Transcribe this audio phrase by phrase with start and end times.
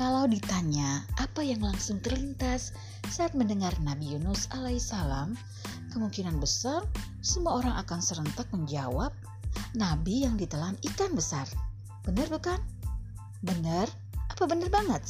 [0.00, 2.72] Kalau ditanya apa yang langsung terlintas
[3.12, 5.36] saat mendengar Nabi Yunus alaihissalam,
[5.92, 6.88] kemungkinan besar
[7.20, 9.12] semua orang akan serentak menjawab
[9.76, 11.44] Nabi yang ditelan ikan besar.
[12.08, 12.56] Benar bukan?
[13.44, 13.92] Benar?
[14.32, 15.04] Apa benar banget?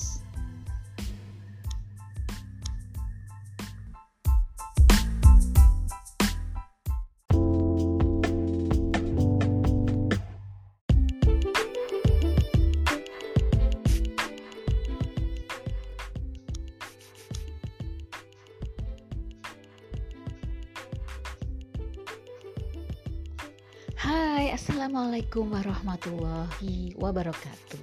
[24.10, 27.78] Hai, Assalamualaikum warahmatullahi wabarakatuh.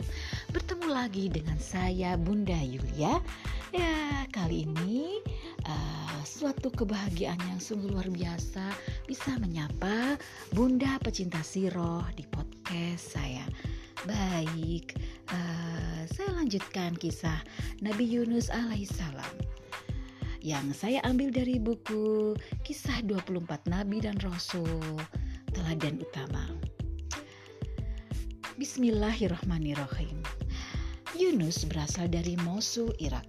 [0.51, 3.23] Bertemu lagi dengan saya Bunda Yulia.
[3.71, 5.23] Ya, kali ini
[5.63, 8.75] uh, suatu kebahagiaan yang sungguh luar biasa
[9.07, 10.19] Bisa menyapa
[10.51, 13.47] Bunda pecinta siroh di podcast saya.
[14.03, 14.99] Baik,
[15.31, 17.39] uh, saya lanjutkan kisah
[17.79, 19.31] Nabi Yunus alaihissalam
[20.43, 24.95] yang saya ambil dari buku Kisah 24 Nabi dan Rasul
[25.57, 26.45] teladan utama.
[28.61, 30.21] Bismillahirrahmanirrahim.
[31.17, 33.25] Yunus berasal dari Mosul, Irak.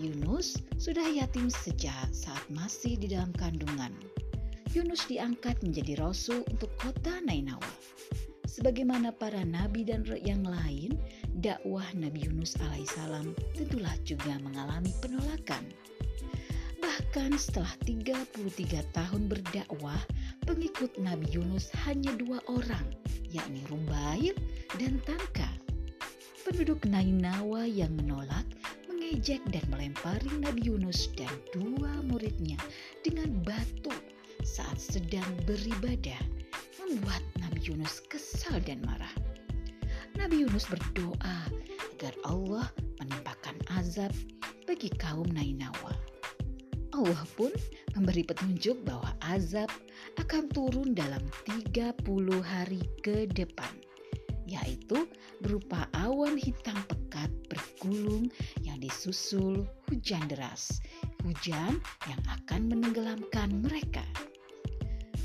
[0.00, 3.92] Yunus sudah yatim sejak saat masih di dalam kandungan.
[4.72, 7.68] Yunus diangkat menjadi rasul untuk kota Nainawa.
[8.48, 10.96] Sebagaimana para nabi dan yang lain,
[11.44, 15.68] dakwah Nabi Yunus alaihissalam tentulah juga mengalami penolakan.
[17.10, 19.98] Bahkan setelah 33 tahun berdakwah,
[20.46, 22.86] pengikut Nabi Yunus hanya dua orang,
[23.26, 24.30] yakni Rubail
[24.78, 25.50] dan Tanka.
[26.46, 28.46] Penduduk Nainawa yang menolak,
[28.86, 32.62] mengejek dan melempari Nabi Yunus dan dua muridnya
[33.02, 33.90] dengan batu
[34.46, 36.22] saat sedang beribadah,
[36.78, 39.10] membuat Nabi Yunus kesal dan marah.
[40.14, 41.50] Nabi Yunus berdoa
[41.90, 42.70] agar Allah
[43.02, 44.14] menimpakan azab
[44.62, 46.09] bagi kaum Nainawa.
[47.00, 47.48] Allah pun
[47.96, 49.72] memberi petunjuk bahwa azab
[50.20, 51.96] akan turun dalam 30
[52.44, 53.72] hari ke depan,
[54.44, 55.08] yaitu
[55.40, 58.28] berupa awan hitam pekat bergulung
[58.60, 60.84] yang disusul hujan deras,
[61.24, 64.04] hujan yang akan menenggelamkan mereka.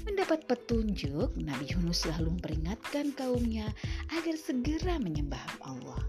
[0.07, 3.67] Mendapat petunjuk, Nabi Yunus selalu memperingatkan kaumnya
[4.15, 6.04] agar segera menyembah Allah.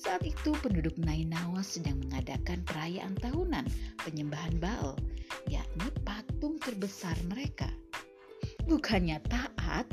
[0.00, 3.68] Saat itu penduduk Nainawa sedang mengadakan perayaan tahunan
[4.00, 4.96] penyembahan Baal,
[5.44, 7.68] yakni patung terbesar mereka.
[8.64, 9.84] Bukannya taat,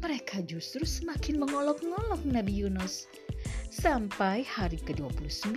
[0.00, 3.04] mereka justru semakin mengolok-ngolok Nabi Yunus.
[3.68, 5.52] Sampai hari ke-29,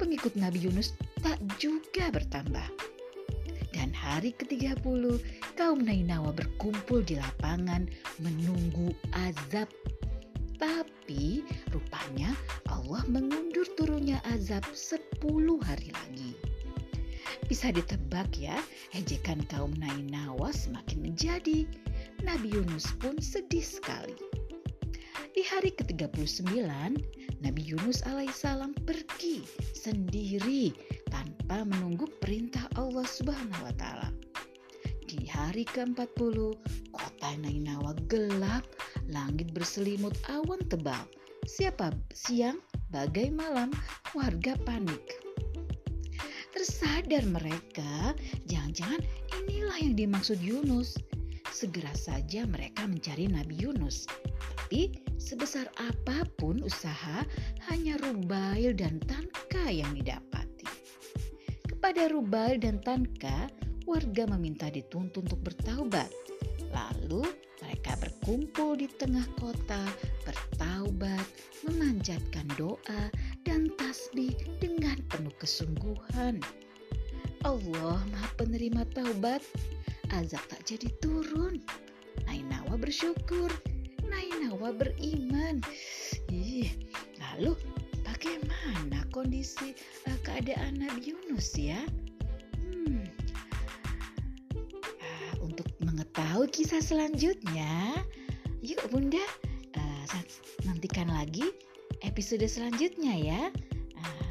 [0.00, 2.64] pengikut Nabi Yunus tak juga bertambah.
[3.76, 5.20] Dan hari ke-30,
[5.60, 7.84] kaum Nainawa berkumpul di lapangan
[8.16, 9.68] menunggu azab
[10.56, 12.32] tapi rupanya
[12.84, 15.24] Allah mengundur turunnya azab 10
[15.64, 16.36] hari lagi.
[17.48, 18.60] Bisa ditebak ya,
[18.92, 21.64] ejekan kaum Nainawa semakin menjadi.
[22.20, 24.12] Nabi Yunus pun sedih sekali.
[25.32, 26.44] Di hari ke-39,
[27.40, 30.76] Nabi Yunus alaihissalam pergi sendiri
[31.08, 34.12] tanpa menunggu perintah Allah Subhanahu wa taala.
[35.08, 36.36] Di hari ke-40,
[36.92, 38.68] kota Nainawa gelap
[39.08, 41.08] Langit berselimut awan tebal.
[41.44, 42.56] Siapa siang,
[42.90, 43.72] bagai malam,
[44.12, 45.20] warga panik.
[46.54, 48.14] Tersadar mereka,
[48.48, 49.02] jangan-jangan
[49.44, 50.96] inilah yang dimaksud Yunus.
[51.54, 54.08] Segera saja mereka mencari Nabi Yunus.
[54.64, 57.22] Tapi sebesar apa pun usaha,
[57.70, 60.66] hanya Rubail dan Tanka yang didapati.
[61.68, 63.46] Kepada Rubail dan Tanka,
[63.86, 66.10] warga meminta dituntut untuk bertaubat.
[66.72, 67.22] Lalu
[67.62, 69.84] mereka berkumpul di tengah kota,
[70.26, 71.26] bertaubat,
[71.62, 73.10] memanjatkan doa,
[73.46, 76.42] dan tasbih dengan penuh kesungguhan.
[77.44, 79.44] Allah Maha Penerima Taubat,
[80.16, 81.60] azab tak jadi turun.
[82.24, 83.52] Nainawa bersyukur,
[84.08, 85.60] Nainawa beriman.
[86.32, 86.72] Ih,
[87.20, 87.52] lalu
[88.00, 89.76] bagaimana kondisi
[90.08, 91.78] uh, keadaan Nabi Yunus ya?
[96.14, 97.98] Tahu kisah selanjutnya?
[98.62, 99.20] Yuk Bunda,
[99.76, 100.04] uh,
[100.64, 101.44] nantikan lagi
[102.06, 103.42] episode selanjutnya ya.
[103.98, 104.30] Uh,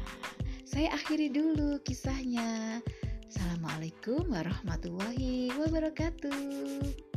[0.64, 2.80] saya akhiri dulu kisahnya.
[3.28, 7.13] Assalamualaikum warahmatullahi wabarakatuh.